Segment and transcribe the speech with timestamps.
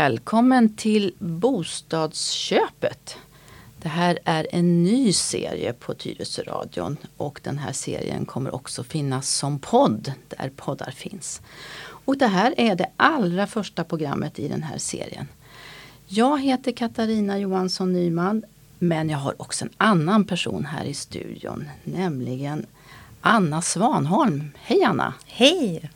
[0.00, 3.16] Välkommen till Bostadsköpet.
[3.82, 9.30] Det här är en ny serie på Tyresöradion och den här serien kommer också finnas
[9.30, 11.40] som podd där poddar finns.
[12.04, 15.28] Och det här är det allra första programmet i den här serien.
[16.08, 18.42] Jag heter Katarina Johansson Nyman
[18.78, 22.66] men jag har också en annan person här i studion, nämligen
[23.20, 24.50] Anna Svanholm.
[24.56, 25.14] Hej Anna!
[25.26, 25.90] Hej!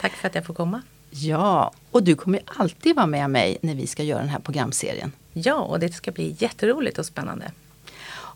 [0.00, 0.82] Tack för att jag får komma.
[1.10, 5.12] Ja, och du kommer alltid vara med mig när vi ska göra den här programserien.
[5.32, 7.52] Ja, och det ska bli jätteroligt och spännande.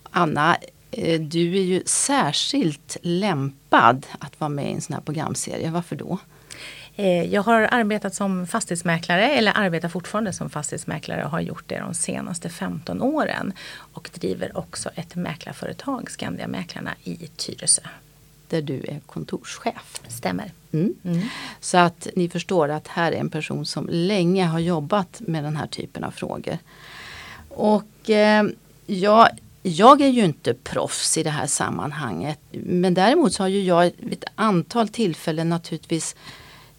[0.09, 0.57] Anna,
[0.91, 5.71] eh, du är ju särskilt lämpad att vara med i en sån här programserie.
[5.71, 6.17] Varför då?
[6.95, 11.79] Eh, jag har arbetat som fastighetsmäklare, eller arbetar fortfarande som fastighetsmäklare och har gjort det
[11.79, 13.53] de senaste 15 åren.
[13.93, 17.81] Och driver också ett mäklarföretag, Skandiamäklarna i Tyresö.
[18.51, 20.01] Där du är kontorschef.
[20.07, 20.51] Stämmer.
[20.71, 20.93] Mm.
[21.03, 21.21] Mm.
[21.59, 25.55] Så att ni förstår att här är en person som länge har jobbat med den
[25.55, 26.57] här typen av frågor.
[27.49, 28.43] Och eh,
[28.85, 29.29] ja,
[29.63, 32.39] jag är ju inte proffs i det här sammanhanget.
[32.51, 36.15] Men däremot så har ju jag vid ett antal tillfällen naturligtvis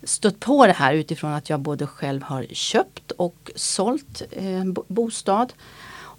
[0.03, 5.53] stött på det här utifrån att jag både själv har köpt och sålt eh, bostad.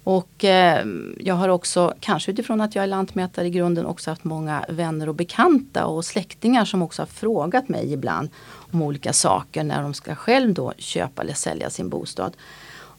[0.04, 0.86] Och eh,
[1.18, 5.08] jag har också, kanske utifrån att jag är lantmätare i grunden, också haft många vänner
[5.08, 8.28] och bekanta och släktingar som också har frågat mig ibland
[8.72, 12.36] om olika saker när de ska själv då köpa eller sälja sin bostad.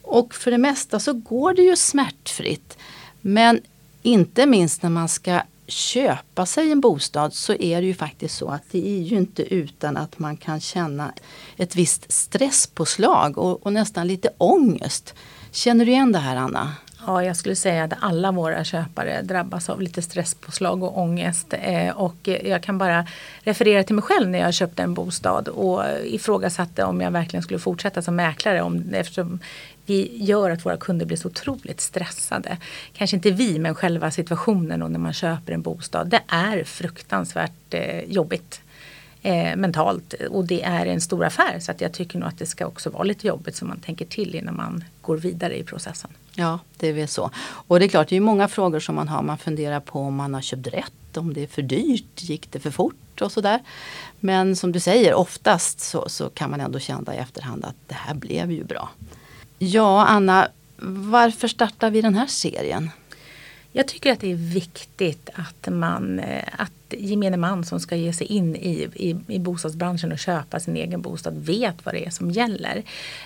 [0.02, 2.78] Och för det mesta så går det ju smärtfritt.
[3.20, 3.60] Men
[4.02, 8.48] inte minst när man ska köpa sig en bostad så är det ju faktiskt så
[8.48, 11.12] att det är ju inte utan att man kan känna
[11.56, 15.14] ett visst stresspåslag och, och nästan lite ångest.
[15.50, 16.74] Känner du igen det här Anna?
[17.06, 21.54] Ja, jag skulle säga att alla våra köpare drabbas av lite stresspåslag och ångest.
[21.60, 23.06] Eh, och jag kan bara
[23.40, 27.58] referera till mig själv när jag köpte en bostad och ifrågasatte om jag verkligen skulle
[27.58, 28.62] fortsätta som mäklare.
[28.62, 29.38] Om, eftersom
[29.86, 32.56] vi gör att våra kunder blir så otroligt stressade.
[32.92, 36.08] Kanske inte vi, men själva situationen och när man köper en bostad.
[36.08, 38.60] Det är fruktansvärt eh, jobbigt
[39.26, 42.46] eh, mentalt och det är en stor affär så att jag tycker nog att det
[42.46, 46.10] ska också vara lite jobbigt så man tänker till innan man går vidare i processen.
[46.34, 47.30] Ja, det är väl så.
[47.38, 49.22] Och det är klart, det är många frågor som man har.
[49.22, 52.60] Man funderar på om man har köpt rätt, om det är för dyrt, gick det
[52.60, 53.60] för fort och sådär.
[54.20, 57.94] Men som du säger, oftast så, så kan man ändå känna i efterhand att det
[57.94, 58.88] här blev ju bra.
[59.58, 60.48] Ja, Anna,
[61.10, 62.90] varför startar vi den här serien?
[63.76, 68.12] Jag tycker att det är viktigt att, man, eh, att gemene man som ska ge
[68.12, 72.10] sig in i, i, i bostadsbranschen och köpa sin egen bostad vet vad det är
[72.10, 72.82] som gäller.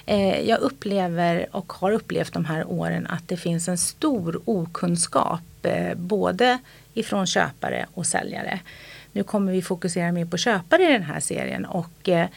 [0.06, 5.42] Eh, jag upplever och har upplevt de här åren att det finns en stor okunskap
[5.62, 6.58] eh, både
[6.94, 8.60] ifrån köpare och säljare.
[9.12, 12.28] Nu kommer vi fokusera mer på köpare i den här serien och eh,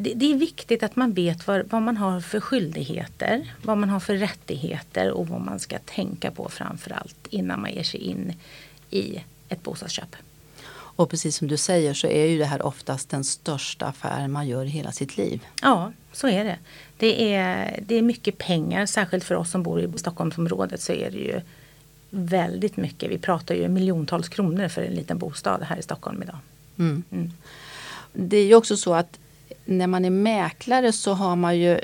[0.00, 3.88] det, det, är viktigt att man vet vad, vad, man har för skyldigheter, vad man
[3.88, 8.32] har för rättigheter och vad man ska tänka på framförallt innan man ger sig in
[8.90, 10.16] i ett bostadsköp.
[10.70, 14.48] Och precis som du säger så är ju det här oftast den största affären man
[14.48, 15.46] gör i hela sitt liv.
[15.62, 16.58] Ja, så är det.
[16.96, 21.10] Det är, det är mycket pengar, särskilt för oss som bor i Stockholmsområdet så är
[21.10, 21.40] det ju
[22.10, 23.10] väldigt mycket.
[23.10, 26.38] Vi pratar ju miljontals kronor för en liten bostad här i Stockholm idag.
[26.78, 27.02] Mm.
[27.10, 27.32] Mm.
[28.12, 29.18] Det är ju också så att
[29.68, 31.80] när man är mäklare så har man ju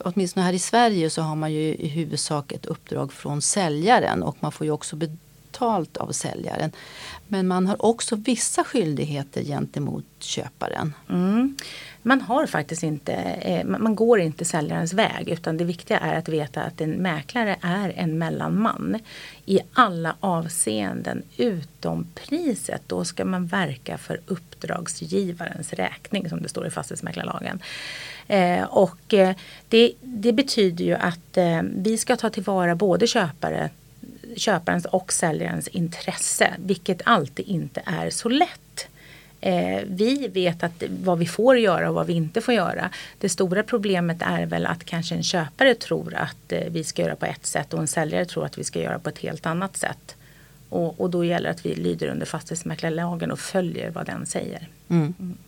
[0.00, 4.36] åtminstone här i Sverige så har man ju i huvudsak ett uppdrag från säljaren och
[4.40, 4.96] man får ju också
[5.52, 6.72] betalt av säljaren.
[7.28, 10.94] Men man har också vissa skyldigheter gentemot köparen.
[11.10, 11.56] Mm.
[12.02, 16.28] Man har faktiskt inte, eh, man går inte säljarens väg utan det viktiga är att
[16.28, 18.98] veta att en mäklare är en mellanman
[19.46, 22.82] i alla avseenden utom priset.
[22.86, 27.60] Då ska man verka för uppdragsgivarens räkning som det står i fastighetsmäklarlagen.
[28.28, 29.36] Eh, och eh,
[29.68, 33.70] det, det, betyder ju att vi ska ta tillvara både köpare
[34.36, 38.88] köparens och säljarens intresse, vilket alltid inte är så lätt.
[39.40, 42.90] Eh, vi vet att, vad vi får göra och vad vi inte får göra.
[43.18, 47.16] Det stora problemet är väl att kanske en köpare tror att eh, vi ska göra
[47.16, 49.76] på ett sätt och en säljare tror att vi ska göra på ett helt annat
[49.76, 50.16] sätt.
[50.68, 54.68] Och, och då gäller det att vi lyder under fastighetsmäklarlagen och följer vad den säger.
[54.88, 55.14] Mm.
[55.18, 55.38] Mm.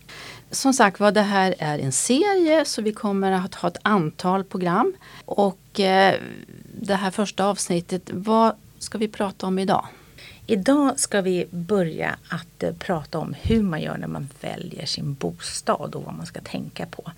[0.50, 4.44] Som sagt var, det här är en serie så vi kommer att ha ett antal
[4.44, 4.92] program.
[5.24, 6.14] Och eh,
[6.80, 8.52] det här första avsnittet, vad
[8.84, 9.86] ska vi prata om idag?
[10.46, 15.14] Idag ska vi börja att eh, prata om hur man gör när man väljer sin
[15.14, 17.12] bostad och vad man ska tänka på.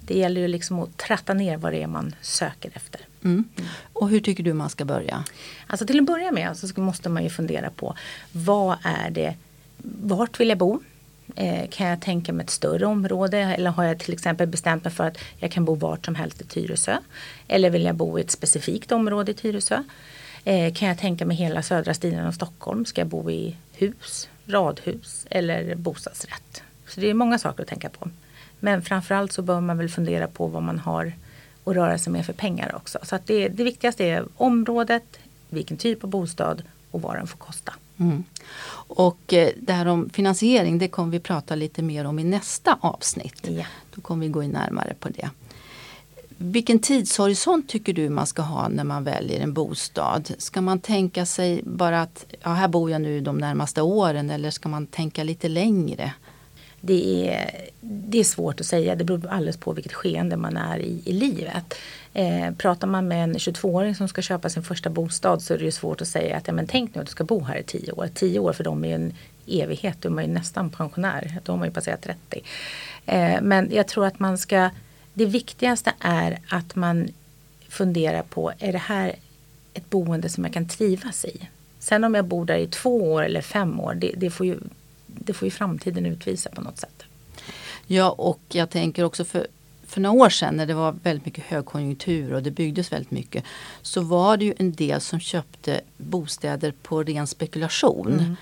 [0.00, 3.00] Det gäller ju liksom att tratta ner vad det är man söker efter.
[3.24, 3.44] Mm.
[3.56, 3.70] Mm.
[3.92, 5.24] Och hur tycker du man ska börja?
[5.66, 7.96] Alltså till att börja med så måste man ju fundera på
[8.32, 9.34] vad är det,
[10.02, 10.80] vart vill jag bo?
[11.36, 14.92] Eh, kan jag tänka mig ett större område eller har jag till exempel bestämt mig
[14.92, 16.98] för att jag kan bo vart som helst i Tyresö?
[17.48, 19.82] Eller vill jag bo i ett specifikt område i Tyresö?
[20.44, 22.84] Eh, kan jag tänka mig hela södra stilen av Stockholm?
[22.84, 26.62] Ska jag bo i hus, radhus eller bostadsrätt?
[26.88, 28.10] Så det är många saker att tänka på.
[28.60, 31.12] Men framförallt så bör man väl fundera på vad man har
[31.64, 32.98] att röra sig med för pengar också.
[33.02, 35.18] Så att det, det viktigaste är området,
[35.48, 37.74] vilken typ av bostad och vad den får kosta.
[37.96, 38.24] Mm.
[38.86, 42.78] Och eh, det här om finansiering det kommer vi prata lite mer om i nästa
[42.80, 43.48] avsnitt.
[43.48, 43.64] Ja.
[43.94, 45.30] Då kommer vi gå in närmare på det.
[46.36, 50.34] Vilken tidshorisont tycker du man ska ha när man väljer en bostad?
[50.38, 54.50] Ska man tänka sig bara att ja, här bor jag nu de närmaste åren eller
[54.50, 56.12] ska man tänka lite längre?
[56.80, 57.50] Det är,
[57.80, 61.12] det är svårt att säga, det beror alldeles på vilket skeende man är i, i
[61.12, 61.74] livet.
[62.14, 65.64] Eh, pratar man med en 22-åring som ska köpa sin första bostad så är det
[65.64, 67.62] ju svårt att säga att ja, men tänk nu att du ska bo här i
[67.62, 68.08] 10 år.
[68.14, 69.14] 10 år för dem är ju en
[69.46, 72.42] evighet, då är man ju nästan pensionär, då har man ju passerat 30.
[73.06, 74.70] Eh, men jag tror att man ska,
[75.14, 77.08] det viktigaste är att man
[77.68, 79.14] funderar på, är det här
[79.74, 81.48] ett boende som jag kan trivas i?
[81.78, 84.58] Sen om jag bor där i två år eller fem år, det, det får ju
[85.06, 87.02] det får ju framtiden utvisa på något sätt.
[87.86, 89.46] Ja och jag tänker också för,
[89.86, 93.44] för några år sedan när det var väldigt mycket högkonjunktur och det byggdes väldigt mycket.
[93.82, 98.12] Så var det ju en del som köpte bostäder på ren spekulation.
[98.12, 98.36] Mm.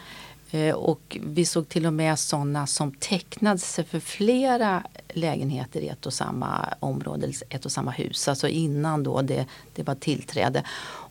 [0.54, 5.88] Eh, och vi såg till och med sådana som tecknade sig för flera lägenheter i
[5.88, 8.28] ett och samma område, ett och samma hus.
[8.28, 10.64] Alltså innan då det, det var tillträde.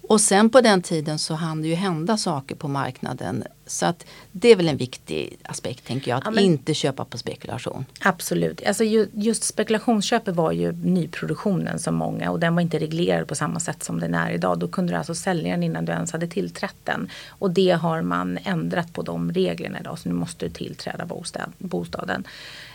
[0.03, 3.43] Och sen på den tiden så hann det ju hända saker på marknaden.
[3.65, 7.05] Så att det är väl en viktig aspekt tänker jag, att ja, men, inte köpa
[7.05, 7.85] på spekulation.
[8.01, 13.27] Absolut, alltså ju, just spekulationsköpet var ju nyproduktionen som många och den var inte reglerad
[13.27, 14.59] på samma sätt som den är idag.
[14.59, 17.09] Då kunde du alltså sälja den innan du ens hade tillträtt den.
[17.29, 21.51] Och det har man ändrat på de reglerna idag så nu måste du tillträda bostad,
[21.57, 22.23] bostaden.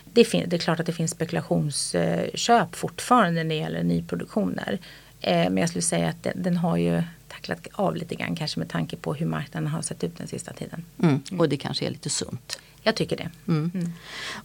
[0.04, 4.78] Det, fin- det är klart att det finns spekulationsköp fortfarande när det gäller nyproduktioner.
[5.20, 7.02] Eh, men jag skulle säga att den, den har ju
[7.54, 10.52] tacklat av lite grann kanske med tanke på hur marknaden har sett ut den sista
[10.52, 10.84] tiden.
[11.02, 11.20] Mm.
[11.30, 11.40] mm.
[11.40, 12.58] Och det kanske är lite sunt.
[12.82, 13.30] Jag tycker det.
[13.48, 13.70] Mm.
[13.74, 13.92] Mm.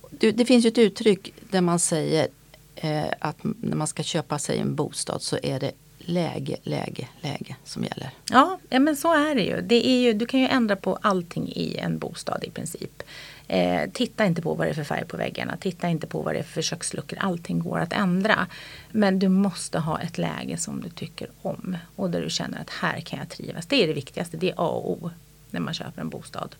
[0.10, 2.28] Du, det finns ju ett uttryck där man säger
[2.76, 7.56] eh, att när man ska köpa sig en bostad så är det läge, läge, läge
[7.64, 8.10] som gäller.
[8.30, 9.62] Ja, ja men så är det ju.
[9.62, 10.14] Det är ju.
[10.14, 13.04] Du kan ju ändra på allting i en bostad i princip.
[13.52, 15.58] Eh, titta inte på vad det är för färg på väggarna.
[15.58, 17.20] Titta inte på vad det är för köksluckor.
[17.20, 18.48] Allting går att ändra.
[18.92, 21.78] Men du måste ha ett läge som du tycker om.
[21.96, 23.66] Och där du känner att här kan jag trivas.
[23.66, 24.38] Det är det viktigaste.
[24.38, 25.12] Det är A och O
[25.50, 26.56] när man köper en bostad.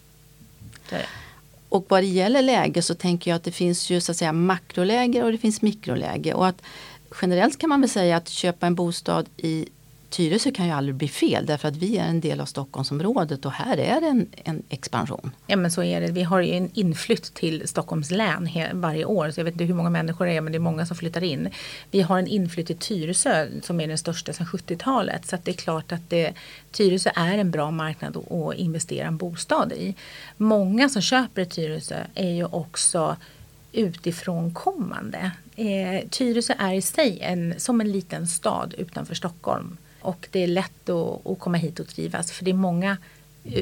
[1.70, 4.34] Och vad det gäller läge så tänker jag att det finns ju så att säga
[4.34, 6.34] makroläge och det finns mikroläge.
[6.34, 6.62] Och att
[7.22, 9.70] generellt kan man väl säga att köpa en bostad i
[10.12, 13.52] Tyresö kan ju aldrig bli fel därför att vi är en del av Stockholmsområdet och
[13.52, 15.32] här är det en, en expansion.
[15.48, 16.12] Ja men så är det.
[16.12, 19.32] Vi har ju en inflytt till Stockholms län varje år.
[19.32, 21.24] Så jag vet inte hur många människor det är men det är många som flyttar
[21.24, 21.50] in.
[21.92, 25.26] Vi har en inflytt till Tyresö som är den största sedan 70-talet.
[25.26, 26.34] Så det är klart att det,
[26.72, 29.96] Tyresö är en bra marknad att investera en bostad i.
[30.38, 33.18] Många som köper i Tyresö är ju också
[33.72, 35.32] utifrån kommande.
[35.56, 39.78] Eh, Tyresö är i sig en, som en liten stad utanför Stockholm.
[40.02, 42.98] Och det är lätt att, att komma hit och trivas för det är många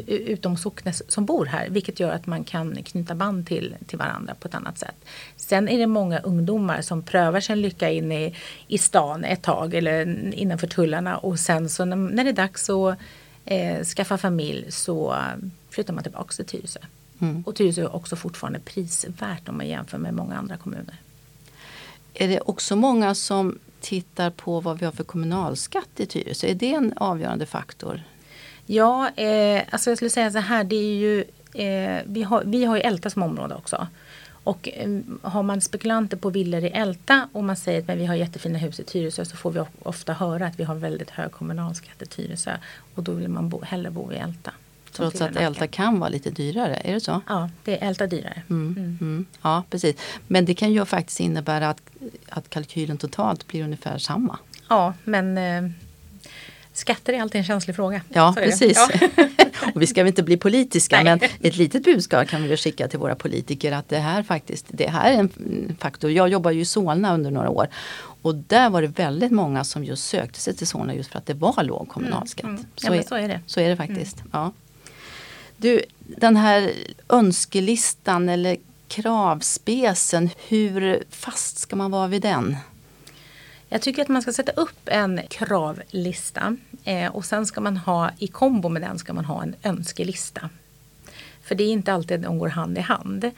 [0.07, 4.35] utom Socknes som bor här vilket gör att man kan knyta band till, till varandra
[4.39, 4.95] på ett annat sätt.
[5.35, 8.35] Sen är det många ungdomar som prövar sin lycka in i,
[8.67, 12.69] i stan ett tag eller innanför tullarna och sen så när, när det är dags
[12.69, 12.97] att
[13.45, 15.15] eh, skaffa familj så
[15.69, 16.79] flyttar man tillbaka till Tyresö.
[17.19, 17.43] Mm.
[17.45, 20.95] Och Tyresö är också fortfarande prisvärt om man jämför med många andra kommuner.
[22.13, 26.47] Är det också många som tittar på vad vi har för kommunalskatt i Tyresö.
[26.47, 28.01] Är det en avgörande faktor?
[28.65, 30.63] Ja, eh, alltså jag skulle säga så här.
[30.63, 31.19] Det är ju,
[31.53, 33.87] eh, vi, har, vi har ju Älta som område också.
[34.43, 38.05] Och eh, har man spekulanter på villor i Älta och man säger att men vi
[38.05, 41.31] har jättefina hus i Tyresö så får vi ofta höra att vi har väldigt hög
[41.31, 42.57] kommunalskatt i Tyresö.
[42.95, 44.51] Och då vill man bo, hellre bo i Älta.
[44.91, 47.21] Trots att Älta kan vara lite dyrare, är det så?
[47.27, 48.41] Ja, det är Älta dyrare.
[48.49, 48.97] Mm, mm.
[49.01, 49.25] Mm.
[49.41, 49.95] Ja, precis.
[50.27, 51.81] Men det kan ju faktiskt innebära att,
[52.29, 54.37] att kalkylen totalt blir ungefär samma.
[54.69, 55.71] Ja, men eh,
[56.73, 58.01] skatter är alltid en känslig fråga.
[58.09, 58.87] Ja, precis.
[58.89, 59.25] Ja.
[59.75, 62.99] och vi ska väl inte bli politiska men ett litet budskap kan vi skicka till
[62.99, 66.11] våra politiker att det här faktiskt det här är en faktor.
[66.11, 67.67] Jag jobbar ju i Solna under några år
[68.21, 71.25] och där var det väldigt många som just sökte sig till Solna just för att
[71.25, 72.43] det var låg kommunalskatt.
[72.43, 72.67] Mm, mm.
[72.75, 73.41] Ja, så, är, så, är, det.
[73.45, 74.19] Så är det faktiskt.
[74.19, 74.29] Mm.
[74.33, 74.51] Ja.
[75.61, 76.73] Du, den här
[77.09, 82.57] önskelistan eller kravspecen, hur fast ska man vara vid den?
[83.69, 88.11] Jag tycker att man ska sätta upp en kravlista eh, och sen ska man ha
[88.19, 90.49] i kombo med den ska man ha en önskelista.
[91.43, 93.31] För det är inte alltid de går hand i hand.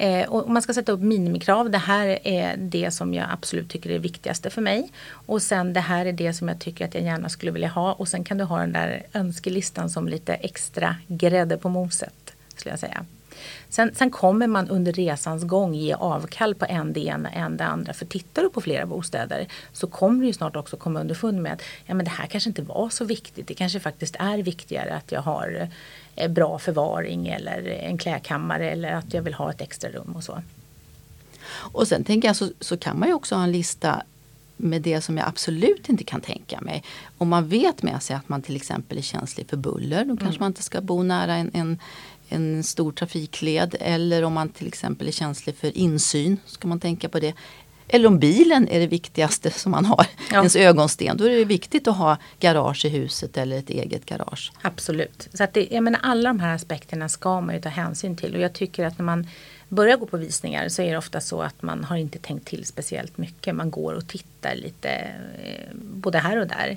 [0.00, 1.70] Eh, och man ska sätta upp minimikrav.
[1.70, 4.92] Det här är det som jag absolut tycker är det viktigaste för mig.
[5.10, 7.92] Och sen det här är det som jag tycker att jag gärna skulle vilja ha.
[7.92, 12.34] Och sen kan du ha den där önskelistan som lite extra grädde på moset.
[12.56, 13.04] Skulle jag säga.
[13.68, 17.64] Sen, sen, kommer man under resans gång ge avkall på en det ena, en det
[17.64, 17.92] andra.
[17.92, 21.62] För tittar du på flera bostäder så kommer du snart också komma underfund med att
[21.86, 23.46] ja, men det här kanske inte var så viktigt.
[23.46, 25.68] Det kanske faktiskt är viktigare att jag har
[26.16, 30.24] eh, bra förvaring eller en klädkammare eller att jag vill ha ett extra rum och
[30.24, 30.42] så.
[31.50, 34.02] Och sen tänker jag så, så kan man ju också ha en lista
[34.60, 36.84] med det som jag absolut inte kan tänka mig.
[37.18, 40.26] Om man vet med sig att man till exempel är känslig för buller, då kanske
[40.26, 40.40] mm.
[40.40, 41.78] man inte ska bo nära en, en,
[42.30, 47.08] en stor trafikled eller om man till exempel är känslig för insyn, ska man tänka
[47.08, 47.34] på det.
[47.88, 50.36] Eller om bilen är det viktigaste som man har, ja.
[50.36, 51.16] ens ögonsten.
[51.16, 54.52] Då är det viktigt att ha garage i huset eller ett eget garage.
[54.62, 55.28] Absolut.
[55.34, 58.34] Så att det, jag menar, alla de här aspekterna ska man ju ta hänsyn till.
[58.34, 59.26] Och jag tycker att när man
[59.68, 62.64] börjar gå på visningar så är det ofta så att man har inte tänkt till
[62.66, 63.54] speciellt mycket.
[63.54, 64.88] Man går och tittar lite
[65.42, 66.76] eh, både här och där.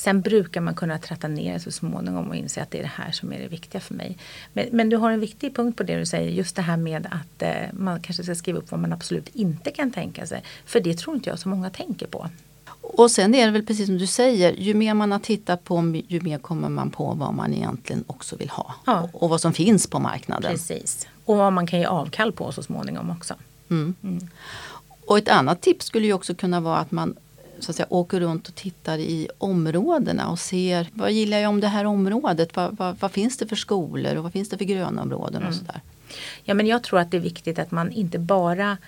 [0.00, 3.12] Sen brukar man kunna tratta ner så småningom och inse att det är det här
[3.12, 4.18] som är det viktiga för mig.
[4.52, 7.06] Men, men du har en viktig punkt på det du säger, just det här med
[7.06, 10.42] att eh, man kanske ska skriva upp vad man absolut inte kan tänka sig.
[10.64, 12.28] För det tror inte jag så många tänker på.
[12.80, 16.02] Och sen är det väl precis som du säger, ju mer man har tittat på
[16.08, 18.74] ju mer kommer man på vad man egentligen också vill ha.
[18.86, 19.00] Ja.
[19.12, 20.52] Och, och, vad som finns på marknaden.
[20.52, 21.06] Precis.
[21.24, 23.34] Och vad man kan ge avkall på så småningom också.
[23.70, 23.94] Mm.
[24.02, 24.28] Mm.
[25.06, 27.16] Och ett annat tips skulle ju också kunna vara att man
[27.64, 31.60] så att säga, åker runt och tittar i områdena och ser vad gillar jag om
[31.60, 32.56] det här området?
[32.56, 35.58] Vad, vad, vad finns det för skolor och vad finns det för grönområden och mm.
[35.58, 35.80] sådär.
[36.44, 38.78] Ja men jag tror att det är viktigt att man inte bara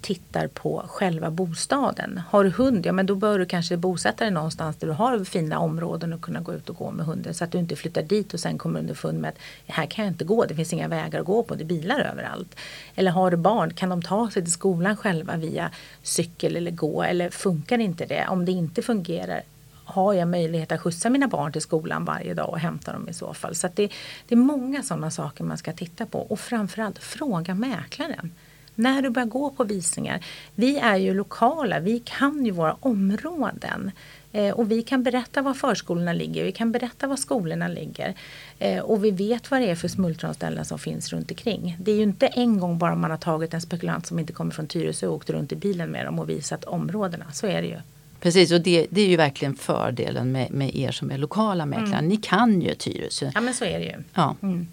[0.00, 2.20] tittar på själva bostaden.
[2.30, 5.24] Har du hund, ja men då bör du kanske bosätta dig någonstans där du har
[5.24, 7.34] fina områden och kunna gå ut och gå med hunden.
[7.34, 10.12] Så att du inte flyttar dit och sen kommer underfund med att här kan jag
[10.12, 12.56] inte gå, det finns inga vägar att gå på, det är bilar överallt.
[12.94, 15.70] Eller har du barn, kan de ta sig till skolan själva via
[16.02, 17.02] cykel eller gå?
[17.02, 18.26] Eller funkar inte det?
[18.28, 19.42] Om det inte fungerar,
[19.84, 23.14] har jag möjlighet att skjutsa mina barn till skolan varje dag och hämta dem i
[23.14, 23.54] så fall.
[23.54, 23.92] Så det,
[24.28, 28.30] det är många sådana saker man ska titta på och framförallt fråga mäklaren
[28.78, 30.24] när du börjar gå på visningar.
[30.54, 33.90] Vi är ju lokala, vi kan ju våra områden.
[34.32, 38.14] Eh, och vi kan berätta var förskolorna ligger, vi kan berätta var skolorna ligger.
[38.58, 41.76] Eh, och vi vet vad det är för smultronställen som finns runt omkring.
[41.80, 44.50] Det är ju inte en gång bara man har tagit en spekulant som inte kommer
[44.50, 47.24] från Tyresö och åkt runt i bilen med dem och visat områdena.
[47.32, 47.78] Så är det ju.
[48.20, 51.98] Precis och det, det är ju verkligen fördelen med, med er som är lokala mäklare.
[51.98, 52.08] Mm.
[52.08, 53.30] Ni kan ju Tyresö.
[53.34, 53.96] Ja men så är det ju.
[54.14, 54.36] Ja.
[54.42, 54.68] Mm.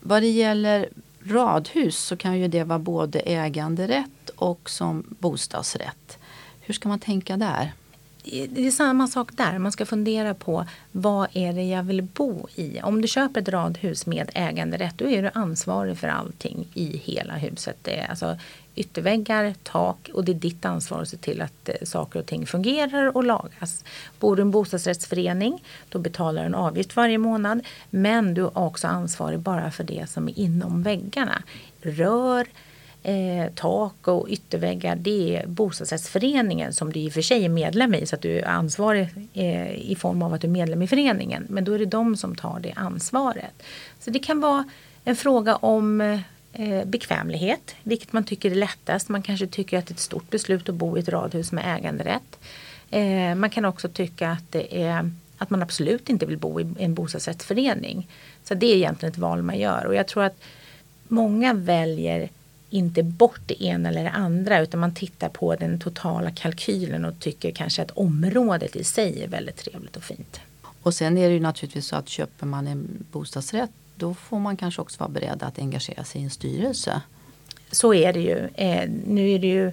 [0.00, 0.88] Vad det gäller
[1.30, 6.18] radhus så kan ju det vara både äganderätt och som bostadsrätt.
[6.60, 7.72] Hur ska man tänka där?
[8.48, 9.58] det är samma sak där.
[9.58, 12.80] Man ska fundera på vad är det jag vill bo i.
[12.82, 17.34] Om du köper ett radhus med äganderätt då är du ansvarig för allting i hela
[17.34, 17.76] huset.
[17.82, 18.38] Det är alltså
[18.78, 22.46] ytterväggar, tak och det är ditt ansvar att se till att eh, saker och ting
[22.46, 23.84] fungerar och lagas.
[24.18, 28.58] Bor du i en bostadsrättsförening då betalar du en avgift varje månad men du är
[28.58, 31.42] också ansvarig bara för det som är inom väggarna.
[31.80, 32.46] Rör,
[33.02, 37.94] eh, tak och ytterväggar det är bostadsrättsföreningen som du i och för sig är medlem
[37.94, 40.88] i så att du är ansvarig eh, i form av att du är medlem i
[40.88, 41.46] föreningen.
[41.48, 43.62] Men då är det de som tar det ansvaret.
[44.00, 44.64] Så det kan vara
[45.04, 46.20] en fråga om eh,
[46.52, 49.08] Eh, bekvämlighet, vilket man tycker är lättast.
[49.08, 51.76] Man kanske tycker att det är ett stort beslut att bo i ett radhus med
[51.76, 52.38] äganderätt.
[52.90, 56.66] Eh, man kan också tycka att det är att man absolut inte vill bo i
[56.78, 58.08] en bostadsrättsförening.
[58.44, 60.40] Så det är egentligen ett val man gör och jag tror att
[61.08, 62.30] många väljer
[62.70, 67.20] inte bort det ena eller det andra utan man tittar på den totala kalkylen och
[67.20, 70.40] tycker kanske att området i sig är väldigt trevligt och fint.
[70.82, 74.56] Och sen är det ju naturligtvis så att köper man en bostadsrätt då får man
[74.56, 77.02] kanske också vara beredd att engagera sig i en styrelse.
[77.70, 78.48] Så är det ju.
[78.54, 79.72] Eh, nu är det ju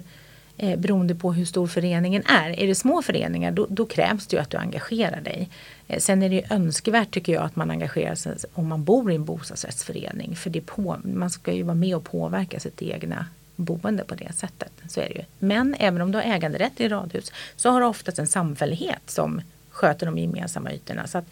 [0.56, 2.60] eh, beroende på hur stor föreningen är.
[2.60, 5.48] Är det små föreningar då, då krävs det ju att du engagerar dig.
[5.88, 9.12] Eh, sen är det ju önskvärt tycker jag att man engagerar sig om man bor
[9.12, 10.36] i en bostadsrättsförening.
[10.36, 14.32] För det på, man ska ju vara med och påverka sitt egna boende på det
[14.34, 14.72] sättet.
[14.88, 15.24] Så är det ju.
[15.38, 19.40] Men även om du har äganderätt i radhus så har du oftast en samfällighet som
[19.76, 21.06] sköter de gemensamma ytorna.
[21.06, 21.22] Så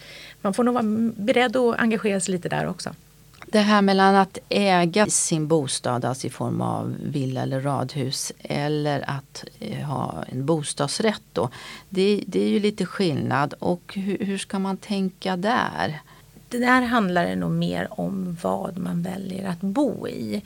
[0.42, 2.94] man får nog vara beredd att engagera sig lite där också.
[3.46, 9.10] Det här mellan att äga sin bostad, alltså i form av villa eller radhus eller
[9.10, 11.50] att eh, ha en bostadsrätt då.
[11.88, 16.00] Det, det är ju lite skillnad och hur, hur, ska man tänka där?
[16.48, 20.42] Det där handlar det nog mer om vad man väljer att bo i.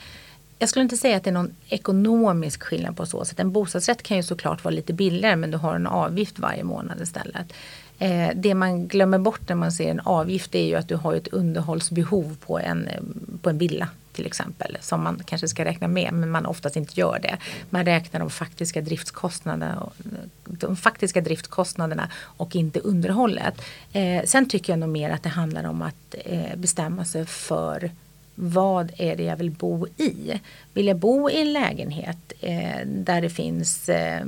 [0.59, 3.41] Jag skulle inte säga att det är någon ekonomisk skillnad på så sätt.
[3.41, 7.01] En bostadsrätt kan ju såklart vara lite billigare men du har en avgift varje månad
[7.01, 7.53] istället.
[7.99, 11.15] Eh, det man glömmer bort när man ser en avgift är ju att du har
[11.15, 13.01] ett underhållsbehov på en, eh,
[13.43, 17.01] på en villa till exempel som man kanske ska räkna med men man oftast inte
[17.01, 17.37] gör det.
[17.71, 19.91] Man räknar de faktiska driftskostnaderna,
[20.45, 23.63] de faktiska driftskostnaderna och inte underhållet.
[23.93, 27.91] Eh, sen tycker jag nog mer att det handlar om att eh, bestämma sig för
[28.41, 30.41] vad är det jag vill bo i?
[30.75, 34.27] Vill jag bo i en lägenhet eh, där det finns, eh,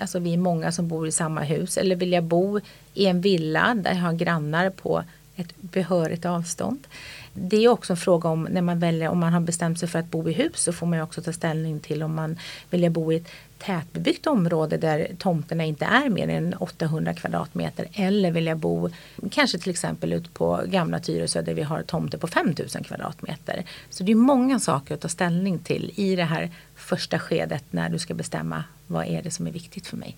[0.00, 2.60] alltså vi är många som bor i samma hus eller vill jag bo
[2.94, 5.04] i en villa där jag har grannar på
[5.36, 6.86] ett behörigt avstånd.
[7.32, 9.98] Det är också en fråga om när man väljer, om man har bestämt sig för
[9.98, 12.38] att bo i hus så får man också ta ställning till om man
[12.70, 18.30] vill bo i ett tätbebyggt område där tomterna inte är mer än 800 kvadratmeter eller
[18.30, 18.90] vill jag bo
[19.30, 23.64] kanske till exempel ut på gamla Tyresö där vi har tomter på 5000 kvadratmeter.
[23.90, 27.88] Så det är många saker att ta ställning till i det här första skedet när
[27.88, 30.16] du ska bestämma vad är det som är viktigt för mig.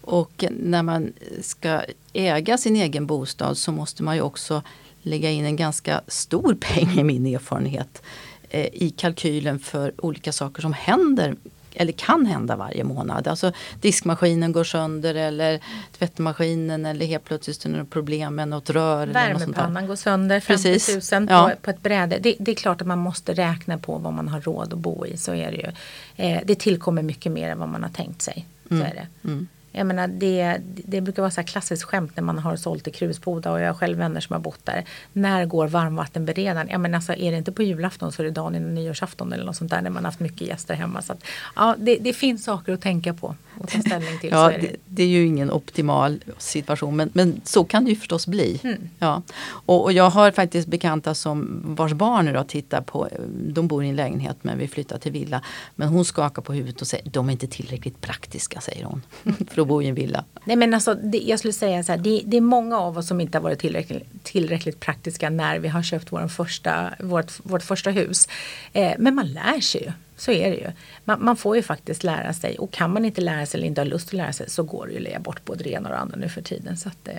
[0.00, 1.12] Och när man
[1.42, 4.62] ska äga sin egen bostad så måste man ju också
[5.02, 8.02] lägga in en ganska stor peng i min erfarenhet
[8.50, 11.36] eh, i kalkylen för olika saker som händer
[11.74, 13.28] eller kan hända varje månad.
[13.28, 15.60] Alltså diskmaskinen går sönder eller
[15.98, 19.06] tvättmaskinen eller helt plötsligt är det problem med något rör.
[19.06, 21.50] Värmepannan går sönder, 50 000 ja.
[21.50, 22.18] på, på ett bräde.
[22.20, 25.06] Det, det, är klart att man måste räkna på vad man har råd att bo
[25.06, 25.16] i.
[25.16, 25.72] Så är det ju.
[26.16, 28.46] Eh, det tillkommer mycket mer än vad man har tänkt sig.
[28.68, 28.86] Så mm.
[28.86, 29.28] är det.
[29.28, 29.48] Mm.
[29.72, 32.90] Jag menar, det, det brukar vara så här klassiskt skämt när man har sålt i
[32.90, 34.84] Krusboda och jag har själv vänner som har bott där.
[35.12, 36.68] När går varmvattenberedaren?
[36.70, 39.44] Ja men alltså är det inte på julafton så är det dagen innan nyårsafton eller
[39.44, 41.02] något sånt där när man haft mycket gäster hemma.
[41.02, 41.24] Så att,
[41.56, 44.30] ja, det, det finns saker att tänka på och ta ställning till.
[44.32, 44.76] ja, är det.
[44.86, 45.02] det.
[45.02, 48.60] är ju ingen optimal situation men, men så kan det ju förstås bli.
[48.64, 48.88] Mm.
[48.98, 49.22] Ja.
[49.42, 53.88] Och, och, jag har faktiskt bekanta som vars barn idag tittar på, de bor i
[53.88, 55.42] en lägenhet men vi flyttar till villa.
[55.74, 59.02] Men hon skakar på huvudet och säger de är inte tillräckligt praktiska säger hon.
[59.62, 60.24] att bo i en villa.
[60.44, 63.08] Nej men alltså det, jag skulle säga så här, det, det, är många av oss
[63.08, 67.62] som inte har varit tillräckligt, tillräckligt praktiska när vi har köpt vår första, vårt, vårt
[67.62, 68.28] första hus.
[68.72, 69.92] Eh, men man lär sig ju.
[70.16, 70.70] Så är det ju.
[71.04, 73.80] Man, man, får ju faktiskt lära sig och kan man inte lära sig eller inte
[73.80, 75.88] har lust att lära sig så går det ju att lägga bort både det ena
[75.88, 76.76] och det andra nu för tiden.
[76.76, 77.14] Så att, eh,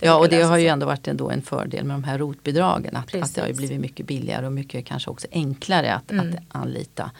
[0.00, 2.96] ja och det har ju ändå varit ändå en fördel med de här rotbidragen.
[2.96, 6.28] Att, att det har blivit mycket billigare och mycket kanske också enklare att, mm.
[6.28, 7.10] att anlita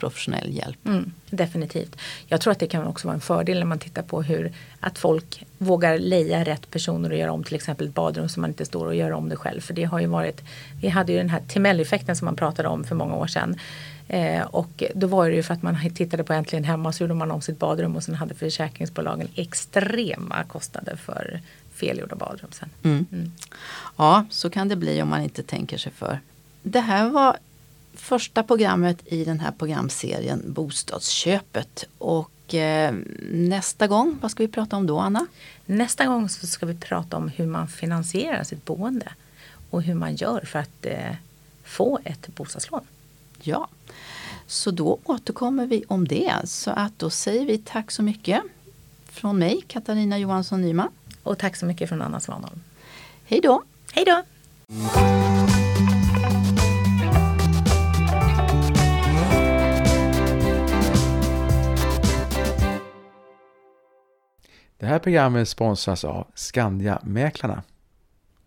[0.00, 0.86] professionell hjälp.
[0.86, 1.96] Mm, definitivt.
[2.26, 4.98] Jag tror att det kan också vara en fördel när man tittar på hur att
[4.98, 8.64] folk vågar leja rätt personer och göra om till exempel ett badrum så man inte
[8.64, 9.60] står och gör om det själv.
[9.60, 10.40] För det har ju varit,
[10.80, 13.58] vi hade ju den här Timell-effekten som man pratade om för många år sedan.
[14.08, 17.14] Eh, och då var det ju för att man tittade på Äntligen Hemma så gjorde
[17.14, 21.40] man om sitt badrum och sen hade försäkringsbolagen extrema kostnader för
[21.74, 22.68] felgjorda badrum sen.
[22.82, 23.06] Mm.
[23.12, 23.32] Mm.
[23.96, 26.20] Ja, så kan det bli om man inte tänker sig för.
[26.62, 27.36] Det här var
[28.00, 31.84] första programmet i den här programserien Bostadsköpet.
[31.98, 32.94] Och eh,
[33.30, 35.26] nästa gång, vad ska vi prata om då Anna?
[35.66, 39.12] Nästa gång så ska vi prata om hur man finansierar sitt boende
[39.70, 41.14] och hur man gör för att eh,
[41.64, 42.86] få ett bostadslån.
[43.42, 43.68] Ja,
[44.46, 46.34] så då återkommer vi om det.
[46.44, 48.42] Så att då säger vi tack så mycket
[49.04, 50.88] från mig, Katarina Johansson Nyman.
[51.22, 52.60] Och tack så mycket från Anna Svanholm.
[53.24, 53.62] Hej då!
[53.92, 54.22] Hej då!
[64.80, 67.62] Det här programmet sponsras av Skandia Mäklarna.